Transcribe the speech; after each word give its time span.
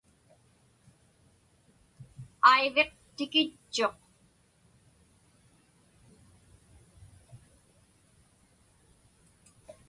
Aiviq 2.51 2.91
tikitchuq. 3.15 3.97